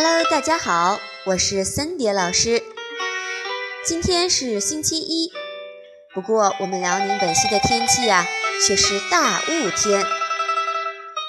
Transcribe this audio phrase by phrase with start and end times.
[0.00, 2.62] Hello，大家好，我是森蝶老师。
[3.84, 5.32] 今天是星期一，
[6.14, 8.24] 不过我们辽宁本溪的天气呀，
[8.64, 10.06] 却是大雾天，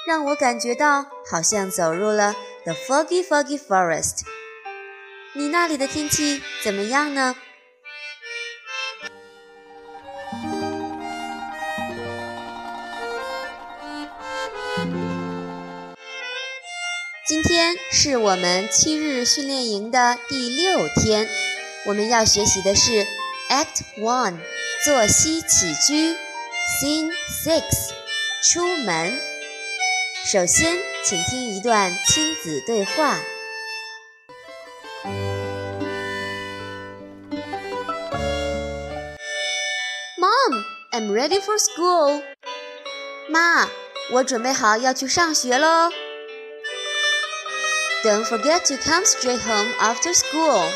[0.05, 4.20] 让我感觉到好像走入了 the foggy foggy forest。
[5.34, 7.36] 你那里的天气怎么样呢？
[18.02, 21.27] 是我们七日训练营的第六天，
[21.85, 23.05] 我们要学习的是
[23.49, 24.38] Act One
[24.85, 26.16] 作息起居
[26.80, 27.12] ，Scene
[27.43, 27.90] Six
[28.41, 29.20] 出门。
[30.23, 33.20] 首先，请听一段亲子对话。
[40.18, 42.24] Mom, I'm ready for school.
[43.27, 43.68] 妈，
[44.13, 45.91] 我准备好要去上学喽。
[48.04, 50.71] Don't forget to come straight home after school.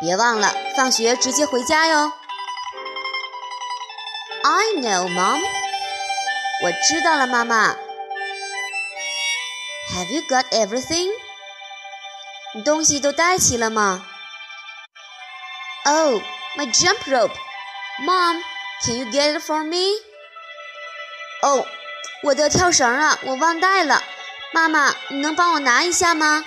[0.00, 2.12] 别忘了放学直接回家哟。
[4.44, 5.40] I know, Mom.
[6.62, 7.76] 我知道了，妈妈。
[9.94, 11.10] Have you got everything?
[12.54, 14.06] 你东西都带齐了吗？
[15.84, 16.20] Oh,
[16.56, 17.34] my jump rope.
[18.00, 18.42] Mom,
[18.84, 19.96] can you get it for me?
[21.42, 21.66] 哦，
[22.22, 24.02] 我的跳绳啊，我忘带了。
[24.53, 26.45] 妈妈，你能帮我拿一下吗？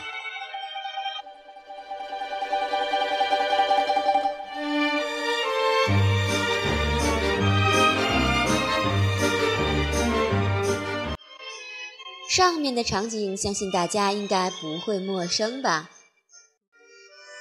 [12.31, 15.91] 上面的场景，相信大家应该不会陌生吧？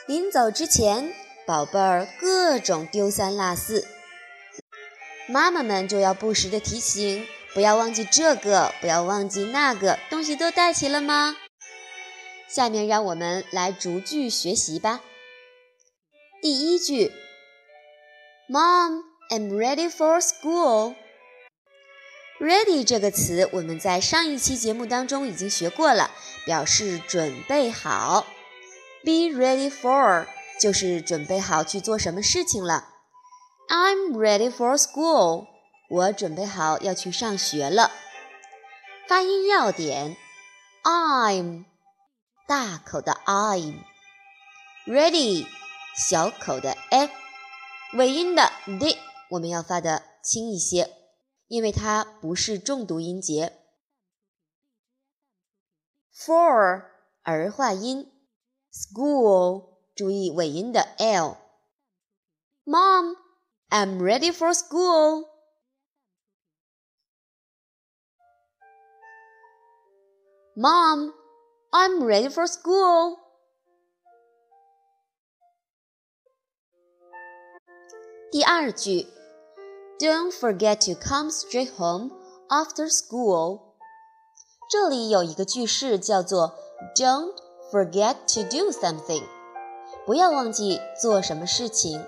[0.07, 1.13] 临走之前，
[1.45, 3.87] 宝贝儿各种丢三落四，
[5.27, 7.27] 妈妈们就要不时的提醒。
[7.55, 11.37] 不要忘记这个，不要忘记那个，东西都带齐了吗？
[12.49, 14.99] 下面让我们来逐句学习吧。
[16.41, 17.13] 第一句
[18.49, 20.95] ，Mom, I'm ready for school.
[22.41, 26.11] Ready 这个词我们在上一期节目当中已经学过了，
[26.45, 28.27] 表示准备好。
[29.05, 30.27] Be ready for
[30.59, 32.89] 就是准备好去做什么事情了。
[33.69, 35.54] I'm ready for school.
[35.89, 37.91] 我准备好要去上学了。
[39.07, 40.17] 发音要点
[40.83, 41.65] ：I'm
[42.47, 43.85] 大口的 I'm，ready
[45.95, 47.11] 小口的 a，
[47.93, 48.97] 尾音的 d
[49.29, 50.91] 我们要发的轻一些，
[51.47, 53.53] 因为它不是重读音节。
[56.17, 56.85] For
[57.23, 58.11] 儿化音
[58.73, 61.37] ，school 注意尾音的 l。
[62.65, 65.34] Mom，I'm ready for school。
[70.56, 71.12] Mom,
[71.70, 73.16] I'm ready for school.
[78.30, 79.06] 第二句，
[79.98, 82.10] Don't forget to come straight home
[82.48, 83.60] after school。
[84.70, 86.54] 这里有一个句式叫做
[86.94, 87.34] Don't
[87.72, 89.24] forget to do something，
[90.06, 92.04] 不要忘记做什么事情。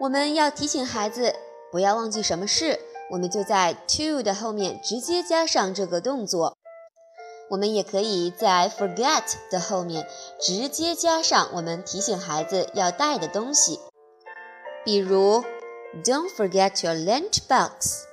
[0.00, 1.34] 我们要提醒孩子
[1.70, 6.56] 不要忘记什么事，我们就在 to 的后面直接加上这个动作。
[7.53, 10.07] 我们也可以在 forget 的后面
[10.39, 13.79] 直接加上我们提醒孩子要带的东西，
[14.83, 15.43] 比如
[16.03, 18.05] Don't forget your lunch box，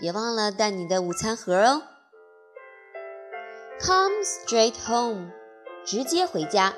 [0.00, 1.82] 别忘了带你的午餐盒哦。
[3.80, 5.30] Come straight home，
[5.84, 6.74] 直接回家。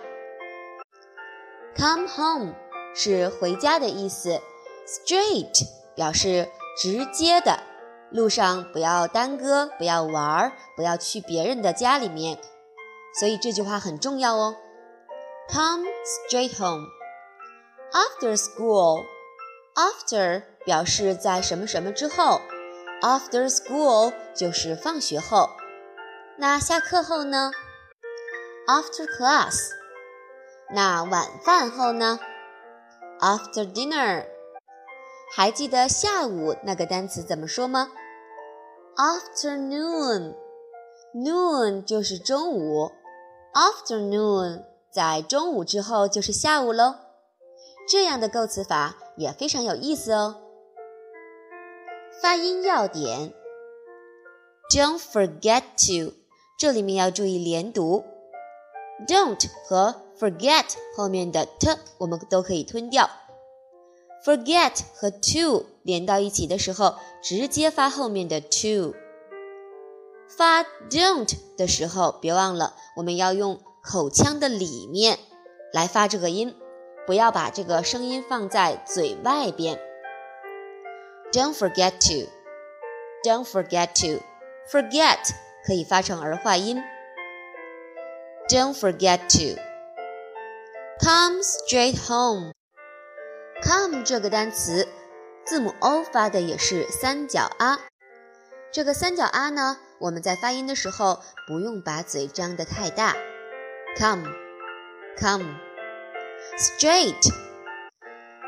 [1.74, 2.54] Come home
[2.94, 4.42] 是回家的意思
[4.86, 7.69] ，straight 表示直接的。
[8.10, 12.38] 路上不要耽搁，不要玩儿，不要去别人的家里面，
[13.18, 14.56] 所以这句话很重要哦。
[15.48, 16.86] Come straight home
[17.92, 19.04] after school.
[19.74, 22.40] After 表示在什么什么之后
[23.00, 25.48] ，after school 就是放学后。
[26.36, 27.52] 那下课后呢
[28.66, 29.70] ？After class。
[30.72, 32.18] 那晚饭后呢
[33.20, 34.26] ？After dinner。
[35.32, 37.92] 还记得下午那个单词怎么说吗
[39.00, 42.90] ？Afternoon，noon 就是中午
[43.54, 46.96] ，afternoon 在中午之后就是下午喽。
[47.88, 50.36] 这样的构词法也非常有意思哦。
[52.20, 53.32] 发音要点
[54.70, 56.12] ：Don't forget to，
[56.58, 58.04] 这里面要注意连读
[59.08, 63.08] ，don't 和 forget 后面的 t 我们都可以吞掉。
[64.24, 68.94] Forget 和 to 连到一起的时候，直接发后面的 to。
[70.36, 75.18] 发 don't 的时候，别忘了我们要用口腔的里面
[75.72, 76.54] 来发这个音，
[77.06, 79.80] 不要把这个声音放在嘴外边。
[81.32, 82.30] Don't forget to,
[83.24, 84.22] don't forget to,
[84.70, 85.18] forget
[85.64, 86.82] 可以发成儿化音。
[88.48, 89.60] Don't forget to
[91.00, 92.52] come straight home.
[93.62, 94.88] Come 这个单词，
[95.44, 97.78] 字母 O 发的也是三角啊。
[98.72, 103.16] 这个三角啊呢，我们在发音的时候不用把嘴张得太大。
[103.98, 104.28] Come,
[105.18, 105.56] come,
[106.56, 107.32] straight。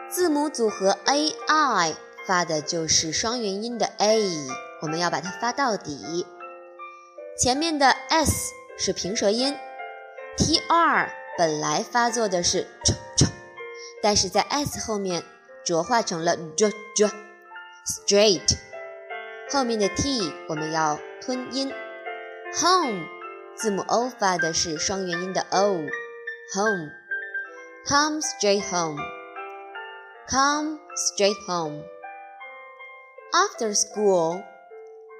[0.09, 1.95] 字母组合 a i
[2.27, 4.21] 发的就是双元音的 a，
[4.81, 6.27] 我们要把它发到底。
[7.39, 9.57] 前面的 s 是平舌音
[10.37, 13.29] ，t r 本来发作的是 ch ch，
[14.02, 15.24] 但是在 s 后面
[15.66, 18.58] 浊化成了 j j。straight
[19.50, 21.72] 后面的 t 我们要吞音。
[22.54, 23.06] home
[23.56, 29.02] 字母 o 发的是双元音的 o，home。Come straight home.
[30.28, 31.84] Come straight home.
[33.32, 34.44] After school.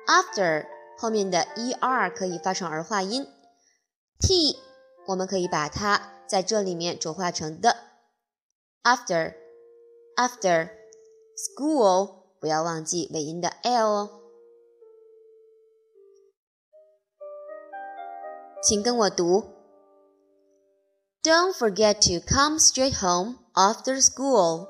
[0.06, 0.66] After
[0.98, 3.26] 后面的 er 可以发成儿化音，
[4.20, 4.60] t
[5.08, 7.78] 我们可以把它在这里面浊化成的。
[8.84, 9.36] After.
[10.18, 10.70] After
[11.36, 14.10] school 不要忘记尾音的 l 哦。
[18.64, 19.58] 请跟我读。
[21.24, 24.68] Don't forget to come straight home after school.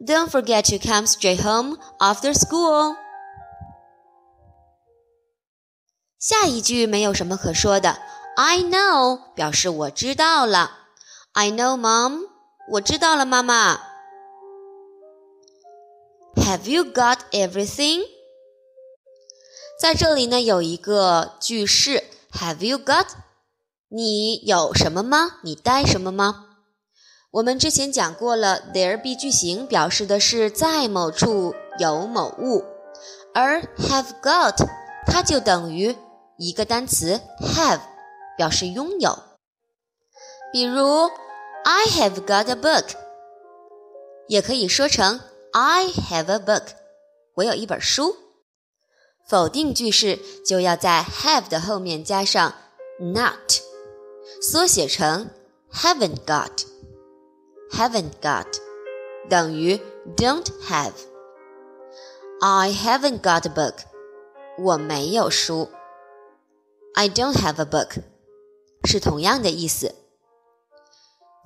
[0.00, 2.96] Don't forget to come straight home after school.
[6.18, 7.98] 下一句没有什么可说的。
[8.41, 10.71] I know 表示我知道了。
[11.33, 12.21] I know, Mom.
[12.71, 13.81] 我知道了，妈妈。
[16.35, 17.99] Have you got everything?
[19.77, 23.07] 在这里呢，有一个句式，Have you got？
[23.89, 25.39] 你有什么吗？
[25.43, 26.45] 你带什么吗？
[27.31, 32.63] 我们之前讲过了，there be 句型表示的是在某处有某物，
[33.33, 34.65] 而 have got
[35.05, 35.97] 它就等于
[36.37, 37.81] 一个单词 have，
[38.38, 39.18] 表示拥有。
[40.52, 41.10] 比如
[41.64, 42.90] I have got a book，
[44.28, 45.20] 也可以说成
[45.52, 46.68] I have a book，
[47.34, 48.16] 我有一本书。
[49.26, 52.54] 否定句式就要在 have 的后面加上
[53.00, 53.62] not，
[54.42, 55.30] 缩写成
[55.72, 58.46] haven't got，haven't got
[59.30, 59.80] 等于
[60.16, 63.78] don't have。I haven't got a book，
[64.58, 65.70] 我没有书。
[66.94, 68.02] I don't have a book
[68.85, 69.95] 是同样的意思。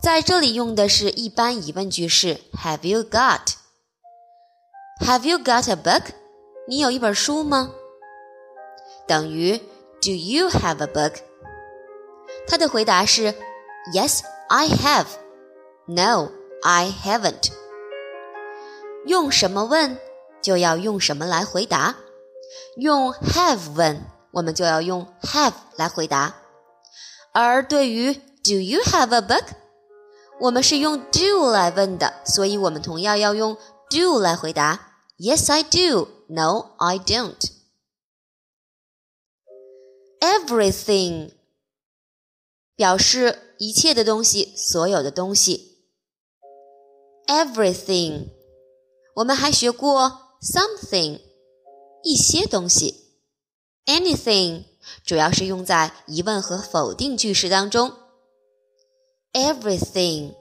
[0.02, 6.04] 在这里用的是一般疑问句式 Have you got？Have you got a book？
[6.68, 7.72] 你有一本书吗？
[9.08, 9.58] 等于
[10.02, 11.16] Do you have a book？
[12.48, 13.34] 他的回答是
[13.94, 15.08] Yes, I have.
[15.86, 16.32] No,
[16.62, 17.52] I haven't.
[19.06, 19.98] 用什么问，
[20.42, 21.96] 就要用什么来回答。
[22.78, 26.36] 用 have 问，我们就要用 have 来回答。
[27.33, 29.45] 而对于 Do you have a book？
[30.41, 33.57] 我们是用 do 来问的，所以我们同样要用
[33.91, 35.03] do 来回答。
[35.19, 36.09] Yes, I do.
[36.29, 37.43] No, I don't.
[40.21, 41.33] Everything
[42.77, 45.79] 表示一切的东西，所有的东西。
[47.27, 48.29] Everything，
[49.17, 51.21] 我们还学过 something，
[52.05, 52.95] 一些东西。
[53.87, 54.65] Anything
[55.06, 57.94] 主要是用在疑问和否定句式当中。
[59.34, 60.36] Everything，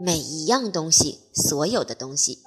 [0.00, 2.38] 每一样东西，所有的东西。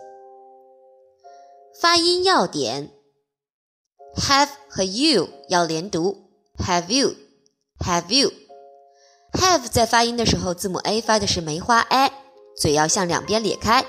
[1.80, 2.90] 发音要点
[4.16, 12.12] ：have 和 you 要连读，have you，have you，have 在发音的时候，字母 a 发的是梅花 a，
[12.58, 13.84] 嘴要向两边咧开；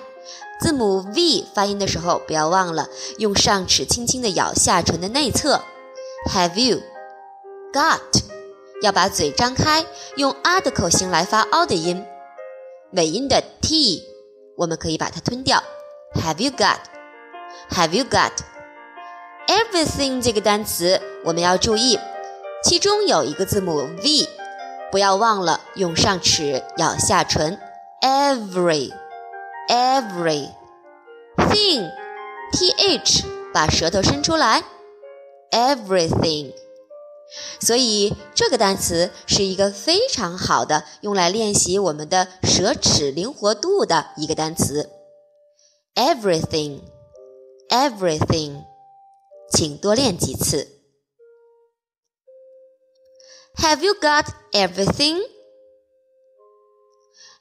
[0.60, 2.88] 字母 v 发音的时候，不要忘了
[3.18, 5.62] 用上齿轻轻的咬下唇的内侧。
[6.28, 6.82] have you
[7.75, 8.23] you，got
[8.81, 12.05] 要把嘴张开，用啊的口型来发凹的音，
[12.93, 14.03] 尾音的 t
[14.57, 15.61] 我们可以把它吞掉。
[16.15, 18.31] have you got？Have you got
[19.47, 20.99] everything 这个单词？
[21.23, 21.99] 我们要注意，
[22.63, 24.27] 其中有一个字母 v，
[24.91, 27.59] 不要忘了用上齿咬下唇。
[28.01, 28.91] Every
[29.69, 30.49] every
[31.37, 31.91] thing
[32.51, 34.63] th 把舌头伸出来。
[35.51, 36.53] Everything，
[37.59, 44.89] 所以这个单词是一个非常好的用来练习我们的舌齿灵活度的一个单词。
[45.95, 48.65] Everything。everything，
[49.49, 50.67] 请多练几次。
[53.55, 55.21] Have you got everything?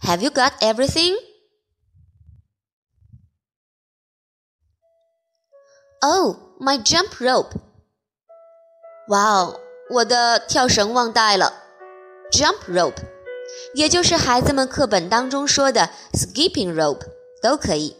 [0.02, 1.16] Have you got everything?
[6.00, 7.56] Oh, my jump rope.
[9.08, 11.63] 哇哦， 我的跳绳忘带了。
[12.31, 13.03] Jump rope，
[13.75, 17.05] 也就是孩子们课本当中说的 skipping rope，
[17.41, 17.95] 都可以。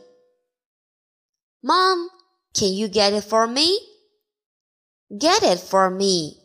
[1.61, 2.09] Mom,
[2.53, 3.79] can you get it for me?
[5.09, 6.37] Get it for me，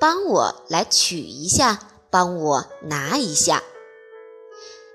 [0.00, 3.62] 帮我来取一下，帮我拿一下。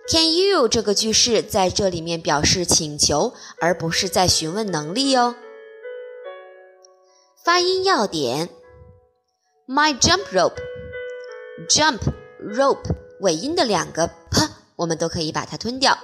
[0.09, 5.35] Can you 这个句式在这里面表示请求，而不是在询问能力哦。
[7.43, 8.49] 发音要点
[9.67, 11.99] ：My jump rope，jump
[12.39, 15.97] rope 尾音的两个 p，我们都可以把它吞掉。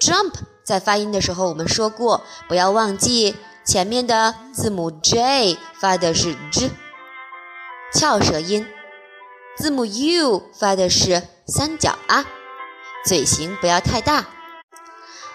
[0.00, 0.34] Jump
[0.64, 6.70] 在发音的时候，我们说过，不要忘记前面的字母 J 发的是 j，
[7.94, 8.66] 翘舌音；
[9.56, 12.24] 字母 U 发的是三角啊，
[13.04, 14.26] 嘴型不要太大。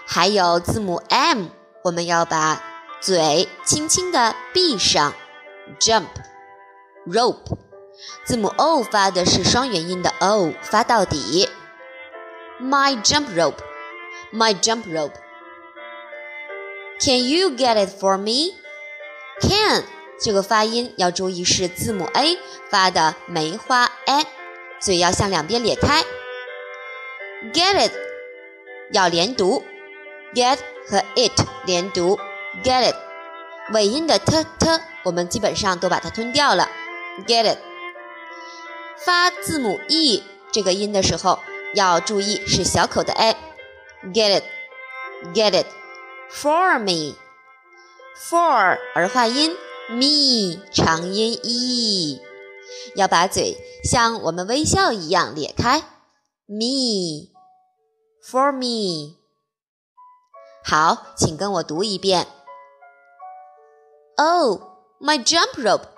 [0.05, 1.47] 还有字母 M，
[1.83, 2.61] 我们要把
[2.99, 5.13] 嘴轻轻的闭上。
[5.79, 6.07] Jump
[7.07, 7.57] Rope，。
[8.25, 11.49] 字母 O 发的是双元音的 O，发到底。
[12.61, 13.67] My jump rope。
[14.31, 15.15] my jump rope.
[16.99, 18.55] Can you get it for me?
[19.41, 19.83] Can
[20.19, 22.37] 这个发音要注意是字母 a
[22.69, 24.25] 发的梅花 a，
[24.79, 26.03] 嘴要向两边咧开。
[27.53, 27.91] Get it
[28.91, 29.63] 要连读
[30.33, 30.57] ，get
[30.89, 32.19] 和 it 连读
[32.63, 32.95] ，get it
[33.73, 36.67] 尾音的 t t 我们基本上都把它吞掉了。
[37.25, 37.57] Get it
[38.97, 41.39] 发字母 e 这个音的时候
[41.73, 43.35] 要注意是小口的 a。
[44.13, 44.43] Get it,
[45.33, 45.65] get it,
[46.31, 47.15] for me,
[48.29, 49.55] for 儿化音
[49.89, 52.21] ，me 长音 e，
[52.95, 55.79] 要把嘴像我们微笑一样咧开。
[56.45, 57.33] Me,
[58.23, 59.17] for me。
[60.63, 62.27] 好，请跟我读一遍。
[64.17, 64.61] Oh,
[65.01, 65.96] my jump rope.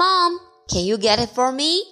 [0.00, 1.82] Mom, can you get it for me?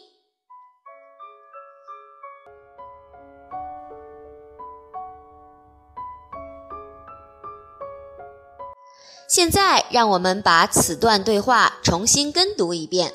[9.29, 13.12] 现在，让我们把此段对话重新跟读一遍。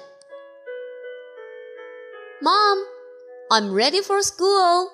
[2.39, 2.77] Mom,
[3.49, 4.91] I'm ready for school.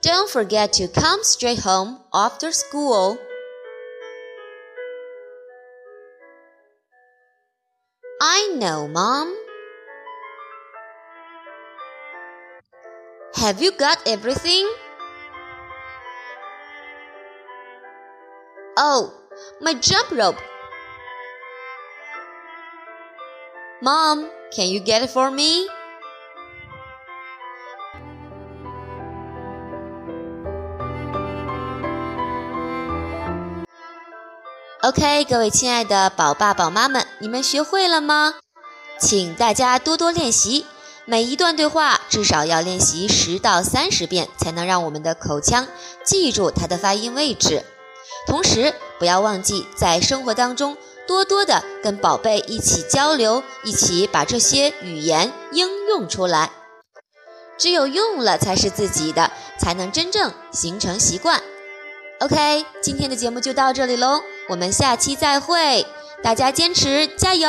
[0.00, 3.18] Don't forget to come straight home after school.
[8.57, 9.33] know, Mom.
[13.35, 14.67] Have you got everything?
[18.75, 19.13] Oh,
[19.61, 20.37] my jump rope.
[23.81, 25.67] Mom, can you get it for me?
[34.81, 38.35] OK，各位亲爱的宝爸宝妈们，你们学会了吗？
[38.98, 40.64] 请大家多多练习，
[41.04, 45.66] 每一段对话至少要练习十到三十遍，才能让我们的口腔
[46.04, 47.64] 记住它的发音位置。
[48.26, 56.50] 同时，不要忘记在生活当中多多的跟宝贝一起交流，一起把这些语言应用出来。
[57.58, 61.42] 只有用了才是自己的，才能真正形成习惯。
[62.20, 65.86] OK，今天的节目就到这里喽，我们下期再会，
[66.22, 67.48] 大家坚持加油！